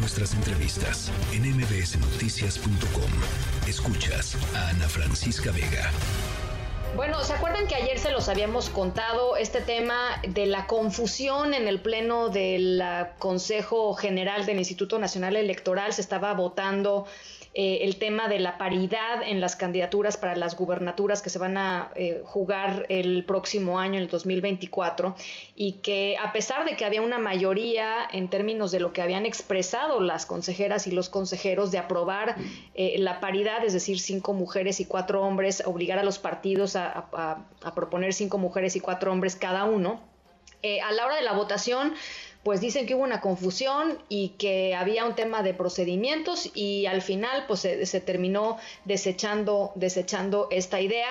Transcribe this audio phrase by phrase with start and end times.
[0.00, 3.10] nuestras entrevistas en mbsnoticias.com.
[3.68, 5.90] Escuchas a Ana Francisca Vega.
[6.96, 11.68] Bueno, ¿se acuerdan que ayer se los habíamos contado este tema de la confusión en
[11.68, 12.82] el pleno del
[13.18, 15.92] Consejo General del Instituto Nacional Electoral?
[15.92, 17.06] Se estaba votando
[17.52, 21.56] eh, el tema de la paridad en las candidaturas para las gubernaturas que se van
[21.56, 25.16] a eh, jugar el próximo año, en el 2024,
[25.56, 29.26] y que a pesar de que había una mayoría en términos de lo que habían
[29.26, 32.36] expresado las consejeras y los consejeros de aprobar
[32.74, 37.08] eh, la paridad, es decir, cinco mujeres y cuatro hombres, obligar a los partidos a,
[37.10, 40.00] a proponer cinco mujeres y cuatro hombres cada uno,
[40.62, 41.94] a la hora de la votación,
[42.42, 47.02] pues dicen que hubo una confusión y que había un tema de procedimientos y al
[47.02, 51.08] final pues se, terminó desechando, desechando esta idea.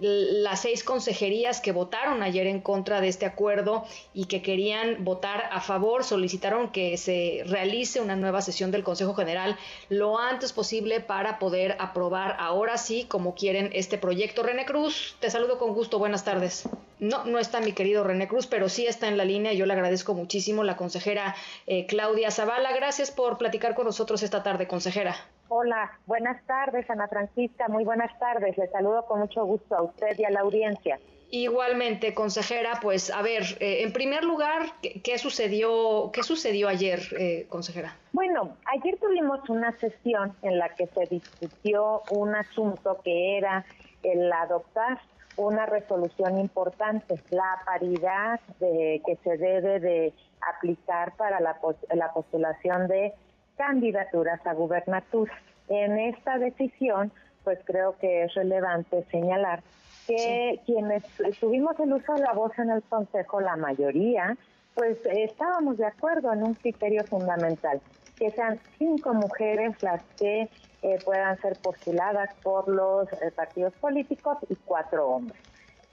[0.00, 5.48] las seis consejerías que votaron ayer en contra de este acuerdo y que querían votar
[5.50, 9.56] a favor solicitaron que se realice una nueva sesión del Consejo General
[9.88, 14.42] lo antes posible para poder aprobar ahora sí como quieren este proyecto.
[14.42, 16.68] René Cruz, te saludo con gusto, buenas tardes.
[16.98, 19.66] No, no está mi querido René Cruz, pero sí está en la línea y yo
[19.66, 21.34] le agradezco muchísimo la consejera
[21.66, 22.72] eh, Claudia Zavala.
[22.74, 25.16] Gracias por platicar con nosotros esta tarde, consejera.
[25.48, 28.56] Hola, buenas tardes, Ana Francisca, muy buenas tardes.
[28.58, 30.98] Le saludo con mucho gusto a usted y a la audiencia.
[31.30, 37.46] Igualmente, consejera, pues a ver, eh, en primer lugar, ¿qué, sucedió, qué sucedió ayer, eh,
[37.50, 37.96] consejera?
[38.12, 43.66] Bueno, ayer tuvimos una sesión en la que se discutió un asunto que era
[44.02, 45.00] el adoptar
[45.38, 51.56] una resolución importante, la paridad de, que se debe de aplicar para la,
[51.94, 53.14] la postulación de
[53.56, 55.32] candidaturas a gubernatura.
[55.68, 57.12] En esta decisión,
[57.44, 59.62] pues creo que es relevante señalar
[60.06, 61.04] que quienes
[61.38, 64.36] tuvimos el uso de la voz en el Consejo, la mayoría,
[64.74, 67.80] pues estábamos de acuerdo en un criterio fundamental,
[68.18, 70.48] que sean cinco mujeres las que
[70.82, 75.40] eh, puedan ser postuladas por los eh, partidos políticos y cuatro hombres.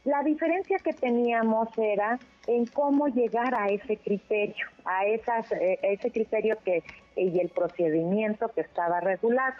[0.03, 6.11] La diferencia que teníamos era en cómo llegar a ese criterio, a esas, eh, ese
[6.11, 6.83] criterio que
[7.15, 9.55] y el procedimiento que estaba regulado.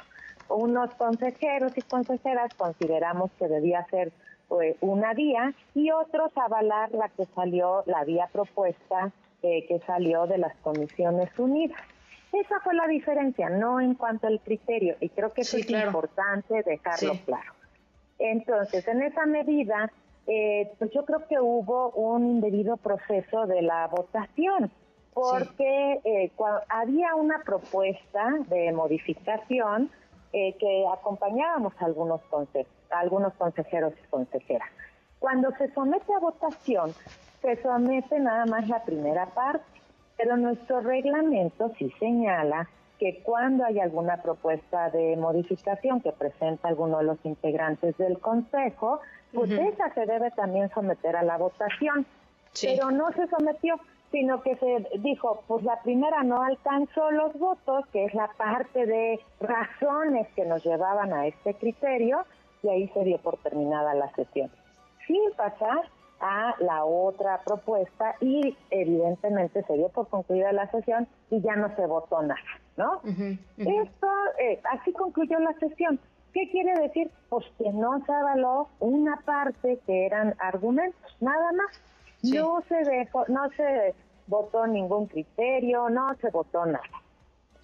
[0.50, 4.12] Unos consejeros y consejeras consideramos que debía ser
[4.48, 9.12] pues, una vía y otros avalar la que salió, la vía propuesta
[9.42, 11.80] que salió de las Comisiones Unidas.
[12.42, 17.14] Esa fue la diferencia, no en cuanto al criterio, y creo que es importante dejarlo
[17.26, 17.54] claro.
[18.20, 19.90] Entonces, en esa medida,
[20.28, 24.70] eh, pues yo creo que hubo un indebido proceso de la votación,
[25.14, 26.32] porque eh,
[26.68, 29.90] había una propuesta de modificación
[30.34, 32.20] eh, que acompañábamos a algunos,
[32.92, 34.70] a algunos consejeros y consejeras.
[35.20, 36.94] Cuando se somete a votación,
[37.42, 39.75] se somete nada más la primera parte
[40.18, 47.00] pero nuestro reglamento sí señala que cuando hay alguna propuesta de modificación que presenta alguno
[47.00, 49.02] de los integrantes del Consejo,
[49.34, 52.06] pues esa se debe también someter a la votación.
[52.62, 53.78] Pero no se sometió,
[54.12, 58.86] sino que se dijo, pues la primera no alcanzó los votos, que es la parte
[58.86, 62.26] de razones que nos llevaban a este criterio,
[62.64, 64.50] y ahí se dio por terminada la sesión.
[65.06, 65.82] Sin pasar
[66.20, 71.76] a la otra propuesta y evidentemente se dio por concluida la sesión y ya no
[71.76, 72.40] se votó nada,
[72.78, 73.02] ¿no?
[73.58, 74.08] Esto,
[74.40, 76.00] eh, así concluyó la sesión.
[76.34, 77.12] ¿Qué quiere decir?
[77.30, 81.82] Pues que no se avaló una parte que eran argumentos, nada más.
[82.24, 83.94] No se dejó, no se
[84.28, 86.84] votó ningún criterio, no se votó nada.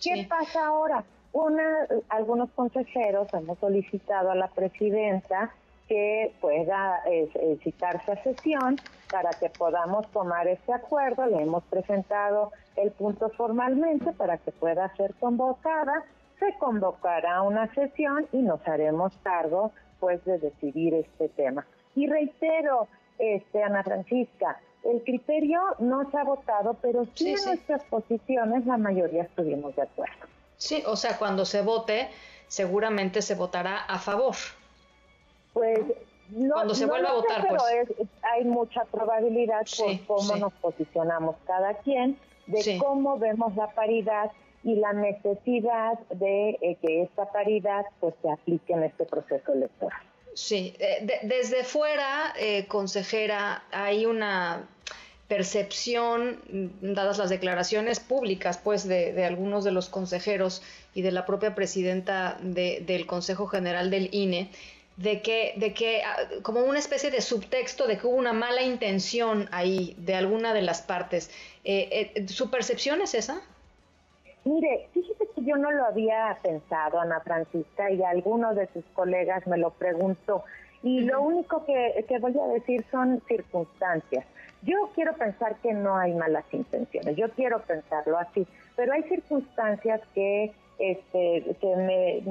[0.01, 1.03] ¿Qué pasa ahora?
[1.33, 5.51] Una, algunos consejeros hemos solicitado a la presidenta
[5.87, 8.79] que pueda eh, citarse a sesión
[9.11, 11.25] para que podamos tomar este acuerdo.
[11.25, 16.03] Le hemos presentado el punto formalmente para que pueda ser convocada.
[16.39, 21.65] Se convocará una sesión y nos haremos cargo pues de decidir este tema.
[21.95, 22.87] Y reitero,
[23.19, 28.77] este Ana Francisca, el criterio no se ha votado, pero sí, en nuestras posiciones la
[28.77, 30.25] mayoría estuvimos de acuerdo.
[30.57, 32.09] Sí, o sea, cuando se vote,
[32.47, 34.35] seguramente se votará a favor.
[35.53, 35.79] Pues
[36.29, 38.09] no, cuando se vuelva a votar, pero pues.
[38.33, 42.17] hay mucha probabilidad por cómo nos posicionamos cada quien,
[42.47, 44.31] de cómo vemos la paridad
[44.63, 49.99] y la necesidad de eh, que esta paridad pues se aplique en este proceso electoral.
[50.33, 54.67] Sí, eh, desde fuera, eh, consejera, hay una
[55.27, 56.41] percepción,
[56.81, 60.61] mm, dadas las declaraciones públicas, pues, de, de, algunos de los consejeros
[60.93, 64.51] y de la propia presidenta de, del Consejo General del INE,
[65.01, 68.61] de que, de que ah, como una especie de subtexto de que hubo una mala
[68.61, 71.31] intención ahí de alguna de las partes.
[71.63, 73.41] Eh, eh, ¿Su percepción es esa?
[74.43, 79.45] Mire, fíjese que yo no lo había pensado, Ana Francisca, y alguno de sus colegas
[79.45, 80.43] me lo preguntó.
[80.83, 84.25] Y lo único que, que voy a decir son circunstancias.
[84.63, 90.01] Yo quiero pensar que no hay malas intenciones, yo quiero pensarlo así, pero hay circunstancias
[90.13, 92.21] que este, que me,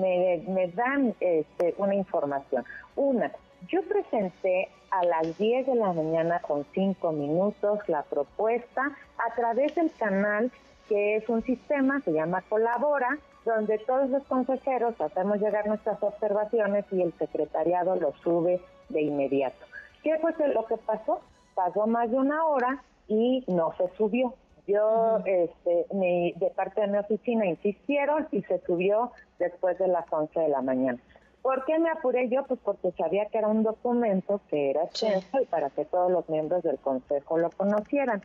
[0.47, 2.65] me, dan este, una información.
[2.97, 3.31] Una,
[3.69, 8.83] yo presenté a las 10 de la mañana con 5 minutos la propuesta
[9.19, 10.51] a través del canal
[10.89, 16.85] que es un sistema, se llama Colabora, donde todos los consejeros hacemos llegar nuestras observaciones
[16.91, 19.65] y el secretariado lo sube de inmediato.
[20.03, 21.21] ¿Qué fue lo que pasó?
[21.55, 24.35] Pasó más de una hora y no se subió.
[24.71, 30.39] Yo, este, de parte de mi oficina insistieron y se subió después de las 11
[30.39, 30.99] de la mañana.
[31.43, 32.45] ¿Por qué me apuré yo?
[32.45, 36.29] Pues porque sabía que era un documento que era extenso y para que todos los
[36.29, 38.23] miembros del consejo lo conocieran.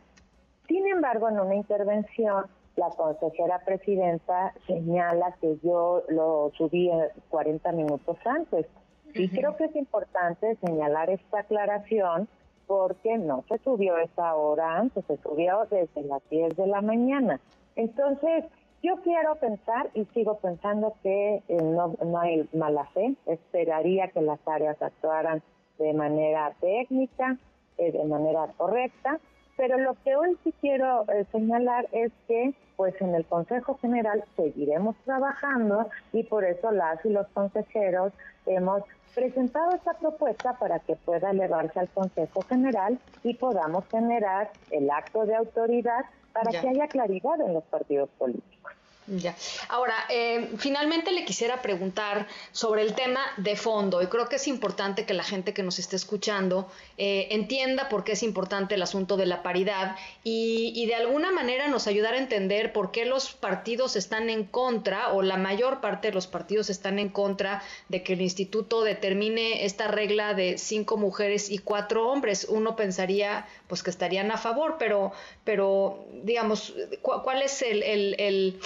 [0.68, 2.44] Sin embargo, en una intervención,
[2.76, 6.90] la consejera presidenta señala que yo lo subí
[7.30, 8.66] 40 minutos antes.
[9.14, 12.28] Y creo que es importante señalar esta aclaración
[12.66, 17.40] porque no se subió esa hora antes, se subió desde las 10 de la mañana.
[17.76, 18.44] Entonces,
[18.82, 24.20] yo quiero pensar y sigo pensando que eh, no, no hay mala fe, esperaría que
[24.20, 25.42] las áreas actuaran
[25.78, 27.38] de manera técnica,
[27.78, 29.18] eh, de manera correcta,
[29.56, 34.22] pero lo que hoy sí quiero eh, señalar es que pues en el Consejo General
[34.36, 38.12] seguiremos trabajando y por eso las y los consejeros
[38.44, 38.82] hemos
[39.14, 45.24] presentado esta propuesta para que pueda elevarse al Consejo General y podamos generar el acto
[45.24, 46.04] de autoridad
[46.34, 48.72] para que haya claridad en los partidos políticos.
[49.06, 49.36] Ya.
[49.68, 54.48] Ahora, eh, finalmente le quisiera preguntar sobre el tema de fondo y creo que es
[54.48, 56.68] importante que la gente que nos esté escuchando
[56.98, 61.30] eh, entienda por qué es importante el asunto de la paridad y, y, de alguna
[61.30, 65.80] manera nos ayudar a entender por qué los partidos están en contra o la mayor
[65.80, 70.58] parte de los partidos están en contra de que el instituto determine esta regla de
[70.58, 72.46] cinco mujeres y cuatro hombres.
[72.48, 75.12] Uno pensaría pues que estarían a favor, pero,
[75.44, 78.60] pero digamos, ¿cuál es el,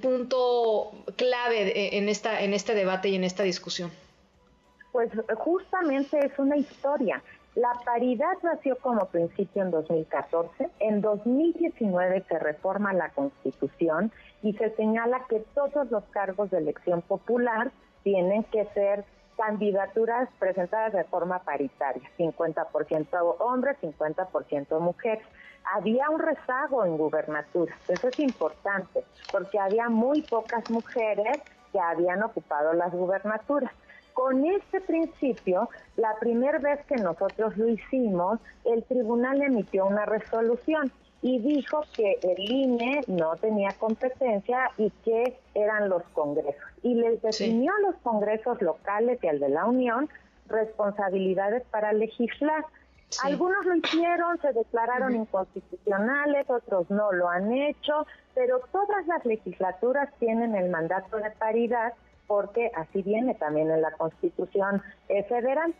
[0.00, 3.90] punto clave en, esta, en este debate y en esta discusión?
[4.92, 7.22] Pues justamente es una historia.
[7.54, 10.70] La paridad nació como principio en 2014.
[10.80, 14.10] En 2019 se reforma la Constitución
[14.42, 17.70] y se señala que todos los cargos de elección popular
[18.02, 19.04] tienen que ser
[19.36, 25.22] candidaturas presentadas de forma paritaria, 50% hombres, 50% mujeres
[25.72, 27.78] había un rezago en gubernaturas.
[27.88, 31.40] Eso es importante, porque había muy pocas mujeres
[31.72, 33.72] que habían ocupado las gubernaturas.
[34.12, 40.92] Con este principio, la primera vez que nosotros lo hicimos, el tribunal emitió una resolución
[41.24, 46.62] y dijo que el INE no tenía competencia y que eran los congresos.
[46.82, 50.10] Y les definió a los congresos locales y al de la Unión
[50.48, 52.66] responsabilidades para legislar.
[53.22, 60.10] Algunos lo hicieron, se declararon inconstitucionales, otros no lo han hecho, pero todas las legislaturas
[60.18, 61.94] tienen el mandato de paridad
[62.26, 65.74] porque así viene también en la Constitución federal.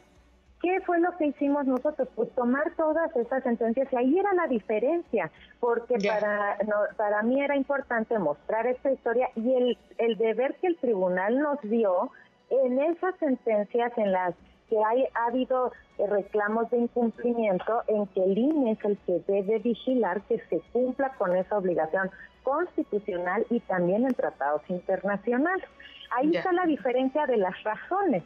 [0.65, 2.09] ¿Qué fue lo que hicimos nosotros?
[2.15, 5.31] Pues tomar todas esas sentencias y ahí era la diferencia,
[5.61, 6.57] porque para,
[6.97, 11.61] para mí era importante mostrar esta historia y el, el deber que el tribunal nos
[11.61, 12.11] dio
[12.49, 14.35] en esas sentencias en las
[14.71, 19.21] que hay, ha habido eh, reclamos de incumplimiento en que el INE es el que
[19.29, 22.11] debe vigilar que se cumpla con esa obligación
[22.43, 25.67] constitucional y también en tratados internacionales.
[26.11, 28.23] Ahí está la diferencia de las razones.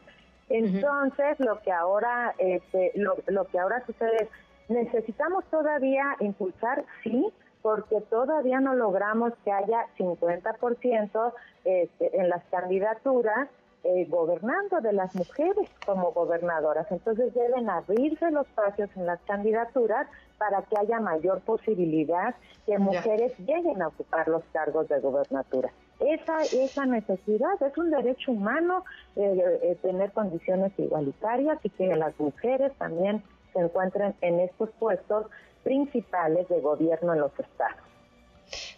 [0.48, 4.28] Entonces, lo que ahora este, lo, lo que ahora sucede es
[4.68, 11.32] necesitamos todavía impulsar, sí, porque todavía no logramos que haya 50%
[11.64, 13.48] este, en las candidaturas
[13.84, 16.90] eh, gobernando de las mujeres como gobernadoras.
[16.90, 22.34] Entonces deben abrirse los espacios en las candidaturas para que haya mayor posibilidad
[22.66, 25.70] que mujeres lleguen a ocupar los cargos de gobernatura.
[26.00, 28.84] Esa, esa necesidad es un derecho humano
[29.16, 35.26] eh, tener condiciones igualitarias y que las mujeres también se encuentren en estos puestos
[35.64, 37.88] principales de gobierno en los estados.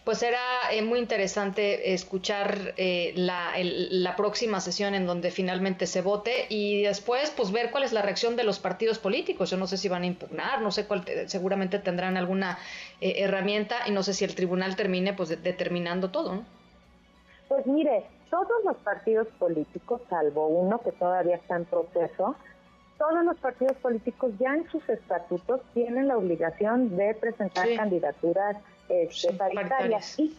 [0.05, 0.41] Pues será
[0.73, 7.33] eh, muy interesante escuchar eh, la, próxima sesión en donde finalmente se vote y después
[7.37, 9.51] pues ver cuál es la reacción de los partidos políticos.
[9.51, 12.59] Yo no sé si van a impugnar, no sé cuál, seguramente tendrán alguna
[13.01, 16.43] eh, herramienta y no sé si el tribunal termine pues determinando todo.
[17.51, 22.37] Pues mire, todos los partidos políticos, salvo uno que todavía está en proceso,
[22.97, 28.57] todos los partidos políticos ya en sus estatutos tienen la obligación de presentar candidaturas
[28.89, 29.37] este,
[30.17, 30.33] y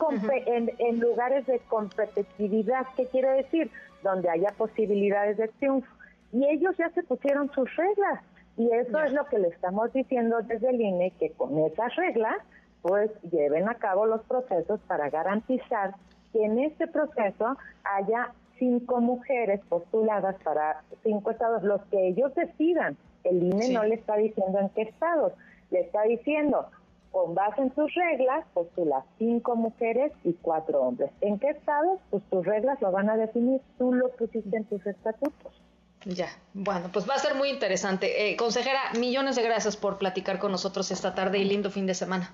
[0.77, 3.69] en, lugares de competitividad, ¿qué quiere decir?
[4.03, 5.91] Donde haya posibilidades de triunfo.
[6.31, 8.23] Y ellos ya se pusieron sus reglas.
[8.55, 12.37] Y eso es lo que le estamos diciendo desde el INE, que con esas reglas,
[12.81, 15.95] pues lleven a cabo los procesos para garantizar
[16.33, 22.97] que en este proceso haya cinco mujeres postuladas para cinco estados, los que ellos decidan.
[23.23, 25.33] El INE no le está diciendo en qué estados,
[25.69, 26.67] le está diciendo
[27.11, 31.11] con base en sus reglas, postulas cinco mujeres y cuatro hombres.
[31.21, 31.99] ¿En qué estados?
[32.09, 35.61] Pues tus reglas lo van a definir, tú lo pusiste en tus estatutos.
[36.05, 38.31] Ya, bueno, pues va a ser muy interesante.
[38.31, 41.93] Eh, consejera, millones de gracias por platicar con nosotros esta tarde y lindo fin de
[41.93, 42.31] semana.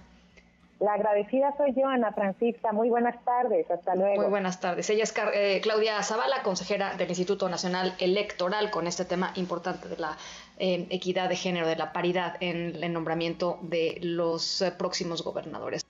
[0.80, 2.72] La agradecida soy yo, Ana Francisca.
[2.72, 4.22] Muy buenas tardes, hasta luego.
[4.22, 4.90] Muy buenas tardes.
[4.90, 9.98] Ella es eh, Claudia Zavala, consejera del Instituto Nacional Electoral, con este tema importante de
[9.98, 10.18] la
[10.60, 15.84] eh, equidad de género, de la paridad en el nombramiento de los eh, próximos gobernadores.